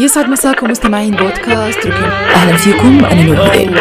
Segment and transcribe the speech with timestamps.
[0.00, 3.74] يسعد مساكم مستمعين بودكاست ركن أهلا فيكم أنا نور هديل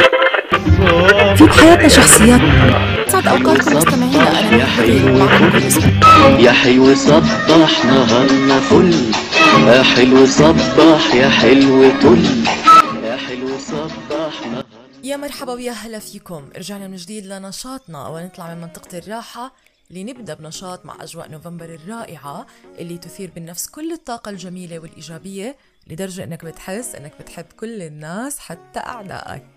[1.38, 2.42] في بحياتنا شخصيات.
[3.08, 5.18] يسعد أوقاتكم مستمعينا أنا يا حلو
[6.40, 8.94] يا حلو صبح نهارنا فل
[9.68, 12.26] يا حلو صبح يا حلو طل
[13.04, 14.64] يا حلو صبح نهارنا
[15.04, 16.50] يا مرحبا ويا هلا فيكم.
[16.58, 18.08] رجعنا من جديد لنشاطنا.
[18.08, 19.54] ونطلع من منطقة الراحة
[19.92, 22.46] لنبدأ بنشاط مع أجواء نوفمبر الرائعة
[22.80, 25.56] اللي تثير بالنفس كل الطاقة الجميلة والإيجابية
[25.88, 29.55] لدرجة إنك بتحس إنك بتحب كل الناس حتى أعدائك.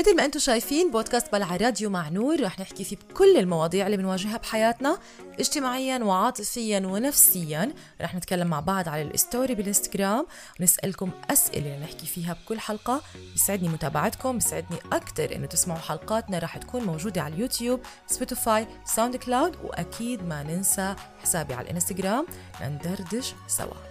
[0.00, 2.42] مثل ما أنتم شايفين بودكاست بلع راديو مع نور.
[2.42, 4.98] رح نحكي فيه بكل المواضيع اللي بنواجهها بحياتنا
[5.38, 7.74] اجتماعيا وعاطفيا ونفسيا.
[8.00, 10.26] رح نتكلم مع بعض على الستوري بالإنستغرام
[10.60, 13.02] ونسألكم أسئلة نحكي فيها بكل حلقة.
[13.32, 16.38] بيسعدني متابعتكم بيسعدني أكتر إنه تسمعوا حلقاتنا.
[16.38, 22.26] رح تكون موجودة على اليوتيوب سبوتيفاي ساوند كلاود وأكيد ما ننسى حسابي على الإنستغرام.
[22.60, 23.89] لندردش سوا.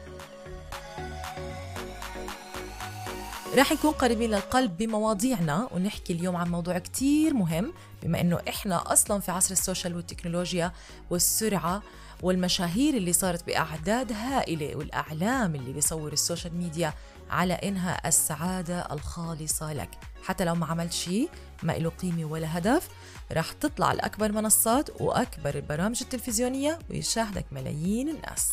[3.58, 9.20] راح نكون قريبين للقلب بمواضيعنا ونحكي اليوم عن موضوع كتير مهم بما إنه إحنا أصلا
[9.20, 10.72] في عصر ال social والتكنولوجيا
[11.10, 11.82] والسرعة
[12.22, 16.94] والمشاهير اللي صارت بأعداد هائلة والأعلام اللي بيصور ال social media
[17.30, 19.90] على إنها السعادة الخالصة لك.
[20.24, 21.30] حتى لو ما عملت شيء
[21.64, 22.88] ما له قيمة ولا هدف
[23.32, 28.52] راح تطلع على اكبر منصات وأكبر البرامج التلفزيونية ويشاهدك ملايين الناس.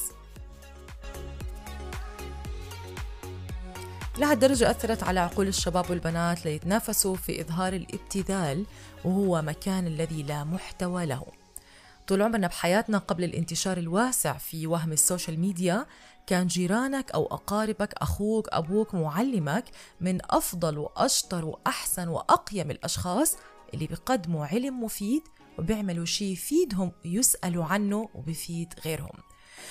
[4.18, 8.66] لهالدرجة أثرت على عقول الشباب والبنات ليتنافسوا في إظهار الابتذال
[9.04, 11.26] وهو مكان الذي لا محتوى له.
[12.06, 15.86] طول عمرنا بحياتنا قبل الانتشار الواسع في وهم ال social media
[16.26, 19.64] كان جيرانك أو أقاربك أخوك أبوك معلمك
[20.00, 23.36] من أفضل وأشطر وأحسن وأقيم الأشخاص
[23.74, 25.22] اللي بيقدموا علم مفيد
[25.58, 29.25] وبيعملوا شيء يفيدهم يسألوا عنه وبيفيد غيرهم.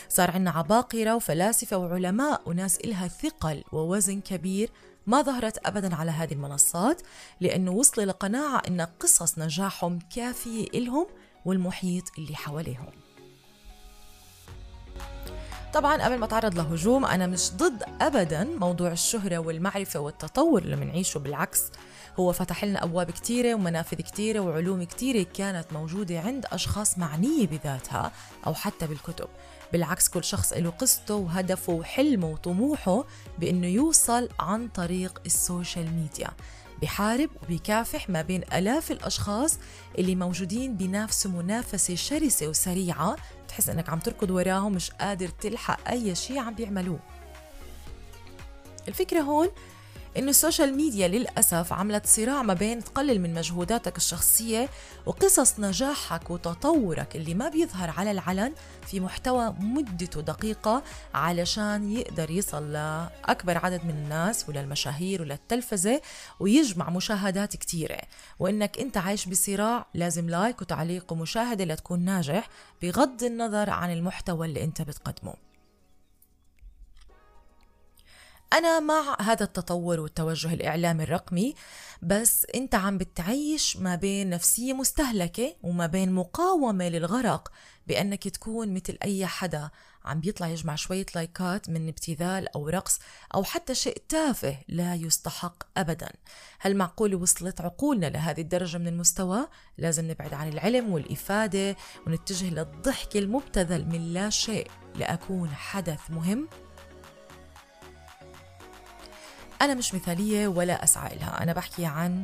[0.09, 4.69] صار عنا عباقرة وفلاسفة وعلماء وناس إلها ثقل ووزن كبير.
[5.07, 7.01] ما ظهرت أبدا على هذه المنصات
[7.41, 11.07] لأنه وصلوا لقناعة أن قصص نجاحهم كافية إلهم
[11.45, 13.04] والمحيط اللي حواليهم.
[15.75, 21.17] طبعا قبل ما أتعرض لهجوم أنا مش ضد ابدا موضوع الشهرة والمعرفة والتطور اللي بنعيشه
[21.17, 21.63] بالعكس
[22.19, 28.11] هو فتح لنا أبواب كثيره ومنافذ كثيره وعلوم كثيره كانت موجودة عند أشخاص معنية بذاتها
[28.47, 29.27] أو حتى بالكتب.
[29.73, 33.03] بالعكس كل شخص له قصته وهدفه وحلمه وطموحه
[33.39, 36.29] بأنه يوصل عن طريق السوشيال ميديا.
[36.81, 39.59] بحارب وبيكافح ما بين آلاف الأشخاص
[39.97, 43.15] اللي موجودين بينافسوا منافسة شرسة وسريعة.
[43.47, 46.99] تحس أنك عم تركض وراهم مش قادر تلحق أي شيء عم بيعملوه.
[48.87, 49.47] الفكرة هون
[50.17, 54.69] إنه ال social media للأسف عملت صراع ما بين تقلل من مجهوداتك الشخصية
[55.05, 58.53] وقصص نجاحك وتطورك اللي ما بيظهر على العلن
[58.87, 60.83] في محتوى مدته دقيقة
[61.13, 66.01] علشان يقدر يصل لأكبر عدد من الناس وللمشاهير وللتلفزة
[66.39, 67.99] ويجمع مشاهدات كتيرة.
[68.39, 72.49] وإنك أنت عايش بصراع لازم like وتعليق ومشاهدة لتكون ناجح
[72.81, 75.44] بغض النظر عن المحتوى اللي أنت بتقدمه.
[78.55, 81.55] أنا مع هذا التطور والتوجه الإعلامي الرقمي
[82.01, 87.51] بس أنت عم بتعيش ما بين نفسية مستهلكة وما بين مقاومة للغرق
[87.87, 89.69] بأنك تكون مثل أي حدا.
[90.05, 92.99] عم بيطلع يجمع شوية لايكات من ابتذال أو رقص
[93.35, 96.11] أو حتى شيء تافه لا يستحق أبدا.
[96.59, 101.75] هل معقول وصلت عقولنا لهذه الدرجة من المستوى؟ لازم نبعد عن العلم والإفادة
[102.07, 106.47] ونتجه للضحك المبتذل من لا شيء لأكون حدث مهم.
[109.61, 112.23] أنا مش مثالية ولا أسعى لها أنا بحكي عن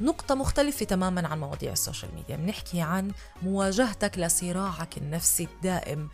[0.00, 2.36] نقطة مختلفة تماما عن مواضيع السوشيال ميديا.
[2.36, 3.12] بنحكي عن
[3.42, 6.08] مواجهتك لصراعك النفسي الدائم.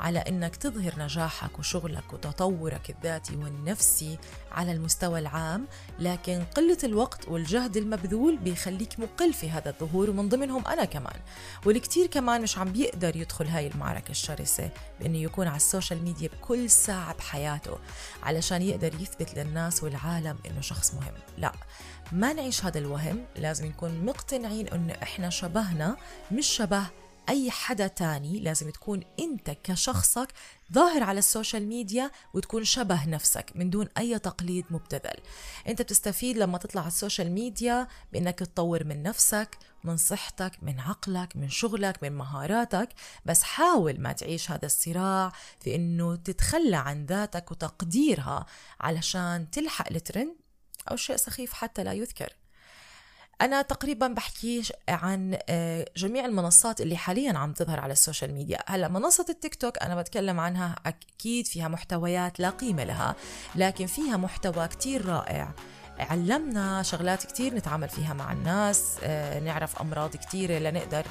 [0.00, 4.18] على إنك تظهر نجاحك وشغلك وتطورك الذاتي والنفسي
[4.52, 5.66] على المستوى العام
[5.98, 11.20] لكن قلة الوقت والجهد المبذول بيخليك مقل في هذا الظهور ومن ضمنهم أنا كمان.
[11.66, 16.28] والكتير كمان مش عم بيقدر يدخل هاي المعركة الشرسة بإنه يكون على ال social media
[16.28, 17.78] بكل ساعة بحياته
[18.22, 21.14] علشان يقدر يثبت للناس والعالم إنه شخص مهم.
[21.38, 21.52] لا
[22.12, 25.96] ما نعيش هذا الوهم لازم نكون مقتنعين إنه إحنا شبهنا
[26.32, 26.86] مش شبه
[27.28, 30.28] أي حدا تاني لازم تكون أنت كشخصك
[30.72, 35.20] ظاهر على ال social media وتكون شبه نفسك من دون أي تقليد مبتذل.
[35.68, 40.80] أنت بتستفيد لما تطلع على ال social media بأنك تطور من نفسك من صحتك من
[40.80, 42.88] عقلك من شغلك من مهاراتك.
[43.24, 48.46] بس حاول ما تعيش هذا الصراع في إنه تتخلى عن ذاتك وتقديرها
[48.80, 50.36] علشان تلحق الترند
[50.90, 52.32] أو شيء سخيف حتى لا يذكر.
[53.42, 58.58] أنا تقريبا بحكي عن آه، جميع المنصات اللي حاليا عم تظهر على ال social media.
[58.66, 63.14] هلأ منصة التيك توك أنا بتكلم عنها أكيد فيها محتويات لا قيمة لها
[63.54, 65.52] لكن فيها محتوى كتير رائع.
[65.98, 71.04] علمنا شغلات كتير نتعامل فيها مع الناس آه، نعرف أمراض كتيرة لنقدر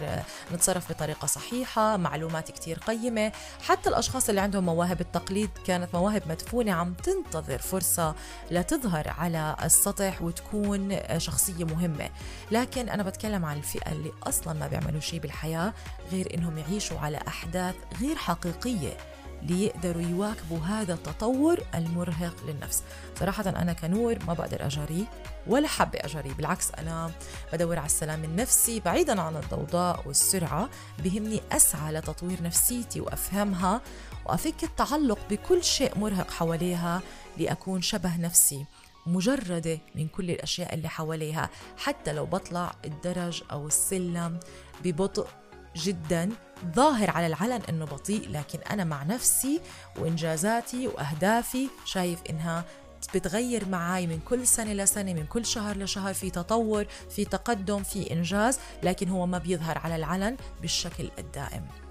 [0.53, 3.31] نتصرف بطريقة صحيحة معلومات كتير قيمة.
[3.62, 8.15] حتى الأشخاص اللي عندهم مواهب التقليد كانت مواهب مدفونة عم تنتظر فرصة
[8.51, 12.09] لتظهر على السطح وتكون شخصية مهمة.
[12.51, 15.74] لكن أنا بتكلم عن الفئة اللي أصلا ما بيعملوا شيء بالحياة
[16.12, 19.12] غير إنهم يعيشوا على أحداث غير حقيقية.
[19.48, 22.84] ليقدروا يواكبوا هذا التطور المرهق للنفس.
[23.19, 25.06] صراحة أنا كنور ما بقدر أجاريه
[25.48, 27.12] ولا حابة أجاريه بالعكس أنا
[27.54, 30.69] بدور على السلام النفسي بعيدا عن الضوضاء والسرعة
[31.00, 33.81] بهمني أسعى لتطوير نفسيتي وأفهمها
[34.25, 37.01] وأفك التعلق بكل شيء مرهق حواليها
[37.38, 38.66] لأكون شبه نفسي
[39.06, 44.40] مجردة من كل الأشياء اللي حواليها حتى لو بطلع الدرج أو السلم
[44.84, 45.28] ببطء
[45.75, 46.30] جدا.
[46.75, 49.61] ظاهر على العلن إنه بطيء لكن أنا مع نفسي
[50.00, 52.65] وإنجازاتي وأهدافي شايف إنها
[53.15, 58.11] بتغير معي من كل سنة لسنة من كل شهر لشهر في تطور في تقدم في
[58.11, 61.82] إنجاز لكن هو ما بيظهر على العلن بالشكل الدائم.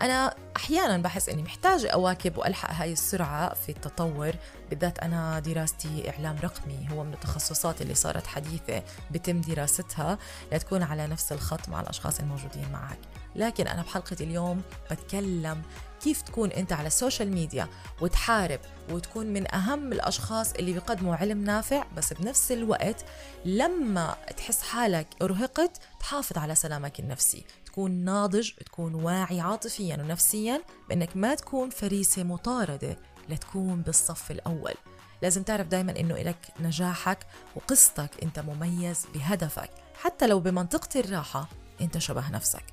[0.00, 4.32] أنا أحيانا بحس إني محتاجة أواكب وألحق هاي السرعة في التطور
[4.70, 10.18] بالذات أنا دراستي إعلام رقمي هو من التخصصات اللي صارت حديثة بتم دراستها
[10.52, 12.98] لتكون على نفس الخط مع الأشخاص الموجودين معك.
[13.36, 15.62] لكن أنا بحلقة اليوم بتكلم
[16.04, 17.68] كيف تكون أنت على السوشيال ميديا
[18.00, 18.60] وتحارب
[18.90, 23.04] وتكون من أهم الأشخاص اللي بيقدموا علم نافع بس بنفس الوقت
[23.44, 27.44] لما تحس حالك أرهقت تحافظ على سلامك النفسي.
[27.66, 32.96] تكون ناضج تكون واعي عاطفيا ونفسيا بأنك ما تكون فريسة مطاردة
[33.28, 34.74] لتكون بالصف الأول.
[35.22, 39.70] لازم تعرف دايما إنه إلك نجاحك وقصتك أنت مميز بهدفك.
[40.00, 41.48] حتى لو بمنطقة الراحة
[41.80, 42.64] أنت شبه نفسك.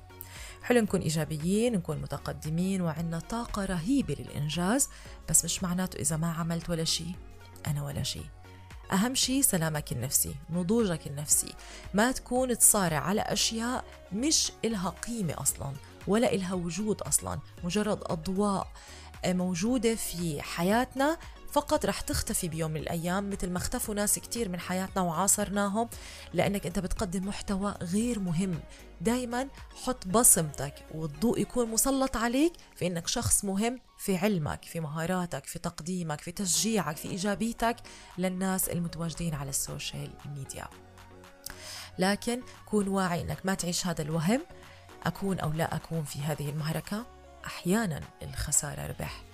[0.62, 4.88] حلو نكون إيجابيين نكون متقدمين وعندنا طاقة رهيبة للإنجاز.
[5.28, 7.12] بس مش معناته إذا ما عملت ولا شيء
[7.66, 8.26] أنا ولا شيء
[8.92, 11.54] أهم شيء سلامك النفسي نضوجك النفسي.
[11.94, 15.72] ما تكون تصارع على أشياء مش إلها قيمة أصلا
[16.06, 17.38] ولا إلها وجود أصلا.
[17.64, 18.66] مجرد أضواء
[19.24, 21.18] موجودة في حياتنا
[21.52, 25.88] فقط رح تختفي بيوم من الأيام مثل ما اختفوا ناس كتير من حياتنا وعاصرناهم
[26.32, 28.60] لأنك أنت بتقدم محتوى غير مهم.
[29.00, 29.48] دايما
[29.84, 35.58] حط بصمتك والضوء يكون مسلط عليك في أنك شخص مهم في علمك في مهاراتك في
[35.58, 37.76] تقديمك في تشجيعك في إيجابيتك
[38.18, 40.68] للناس المتواجدين على السوشيال ميديا.
[41.98, 44.40] لكن كون واعي أنك ما تعيش هذا الوهم
[45.02, 47.06] أكون أو لا أكون في هذه المعركة
[47.46, 49.31] أحيانا الخسارة ربح.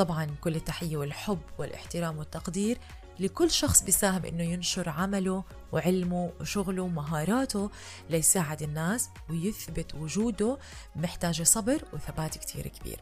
[0.00, 2.78] طبعا كل التحية والحب والاحترام والتقدير
[3.18, 7.70] لكل شخص بيساهم إنه ينشر عمله وعلمه وشغله ومهاراته
[8.10, 10.58] ليساعد الناس ويثبت وجوده
[10.96, 13.00] محتاجة صبر وثبات كتير كبير.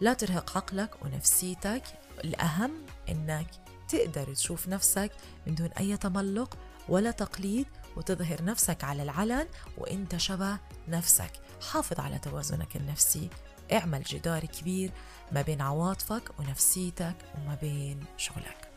[0.00, 1.82] لا ترهق عقلك ونفسيتك
[2.24, 2.72] الأهم
[3.08, 3.50] إنك
[3.88, 5.10] تقدر تشوف نفسك
[5.46, 6.58] من دون أي تملق
[6.88, 7.66] ولا تقليد
[7.96, 9.46] وتظهر نفسك على العلن
[9.78, 10.58] وإنت شبه
[10.88, 11.32] نفسك.
[11.70, 13.28] حافظ على توازنك النفسي
[13.72, 14.90] اعمل جدار كبير
[15.32, 18.68] ما بين عواطفك ونفسيتك وما بين شغلك.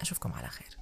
[0.00, 0.79] أشوفكم على خير.